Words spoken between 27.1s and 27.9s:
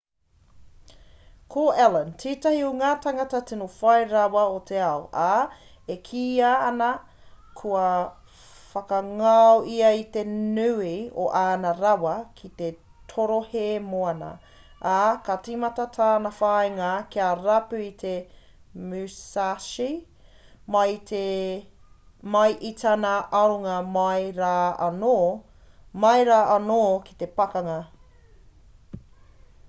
ki te pakanga